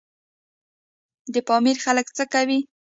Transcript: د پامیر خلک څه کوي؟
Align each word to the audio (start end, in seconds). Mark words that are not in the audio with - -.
د 1.33 1.35
پامیر 1.47 1.77
خلک 1.85 2.07
څه 2.17 2.23
کوي؟ 2.33 2.59